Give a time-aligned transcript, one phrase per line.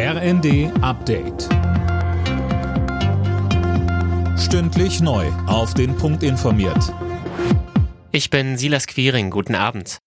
[0.00, 1.48] RND Update.
[4.38, 5.26] Stündlich neu.
[5.48, 6.94] Auf den Punkt informiert.
[8.12, 9.30] Ich bin Silas Quiring.
[9.30, 9.98] Guten Abend.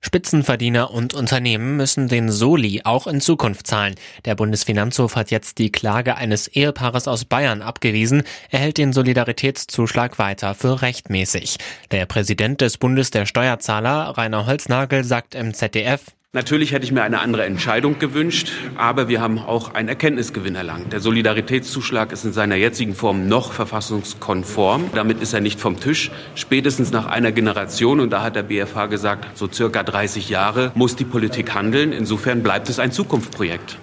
[0.00, 3.96] Spitzenverdiener und Unternehmen müssen den Soli auch in Zukunft zahlen.
[4.24, 8.22] Der Bundesfinanzhof hat jetzt die Klage eines Ehepaares aus Bayern abgewiesen.
[8.50, 11.56] Er hält den Solidaritätszuschlag weiter für rechtmäßig.
[11.90, 16.04] Der Präsident des Bundes der Steuerzahler, Rainer Holznagel, sagt im ZDF,
[16.34, 20.92] Natürlich hätte ich mir eine andere Entscheidung gewünscht, aber wir haben auch einen Erkenntnisgewinn erlangt.
[20.92, 24.90] Der Solidaritätszuschlag ist in seiner jetzigen Form noch verfassungskonform.
[24.94, 26.10] Damit ist er nicht vom Tisch.
[26.34, 30.96] Spätestens nach einer Generation, und da hat der BFH gesagt, so circa 30 Jahre, muss
[30.96, 31.92] die Politik handeln.
[31.92, 33.78] Insofern bleibt es ein Zukunftsprojekt.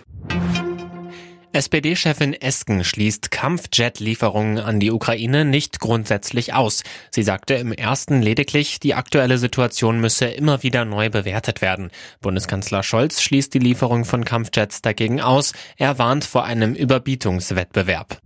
[1.55, 6.83] SPD-Chefin Esken schließt Kampfjet-Lieferungen an die Ukraine nicht grundsätzlich aus.
[7.11, 11.91] Sie sagte im ersten lediglich, die aktuelle Situation müsse immer wieder neu bewertet werden.
[12.19, 15.53] Bundeskanzler Scholz schließt die Lieferung von Kampfjets dagegen aus.
[15.77, 18.19] Er warnt vor einem Überbietungswettbewerb.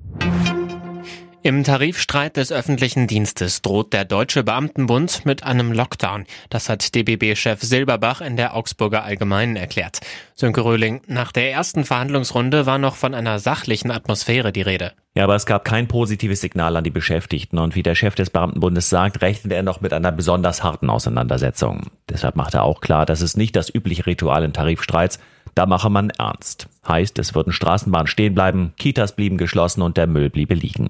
[1.41, 6.25] Im Tarifstreit des öffentlichen Dienstes droht der Deutsche Beamtenbund mit einem Lockdown.
[6.49, 10.01] Das hat DBB-Chef Silberbach in der Augsburger Allgemeinen erklärt.
[10.35, 14.91] Sönke Röhling, nach der ersten Verhandlungsrunde war noch von einer sachlichen Atmosphäre die Rede.
[15.15, 18.31] Ja, aber es gab kein positives Signal an die Beschäftigten und wie der Chef des
[18.31, 21.87] Beamtenbundes sagt, rechnet er noch mit einer besonders harten Auseinandersetzung.
[22.09, 25.19] Deshalb macht er auch klar, dass es nicht das übliche Ritual in Tarifstreits,
[25.55, 26.67] da mache man ernst.
[26.85, 30.89] Heißt, es würden Straßenbahnen stehen bleiben, Kitas blieben geschlossen und der Müll bliebe liegen.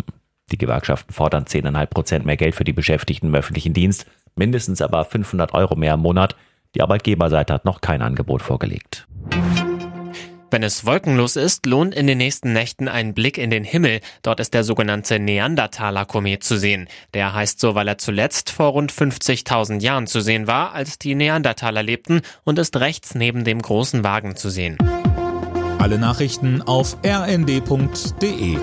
[0.52, 4.06] Die Gewerkschaften fordern 10,5 Prozent mehr Geld für die Beschäftigten im öffentlichen Dienst,
[4.36, 6.36] mindestens aber 500 Euro mehr im Monat.
[6.76, 9.08] Die Arbeitgeberseite hat noch kein Angebot vorgelegt.
[10.52, 14.02] Wenn es wolkenlos ist, lohnt in den nächsten Nächten ein Blick in den Himmel.
[14.24, 16.88] Dort ist der sogenannte Neandertaler-Komet zu sehen.
[17.14, 21.14] Der heißt so, weil er zuletzt vor rund 50.000 Jahren zu sehen war, als die
[21.14, 24.78] Neandertaler lebten und ist rechts neben dem großen Wagen zu sehen.
[25.78, 28.58] Alle Nachrichten auf rnd.de